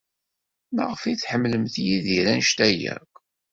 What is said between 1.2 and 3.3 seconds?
ḥemmlent Yidir anect-a akk?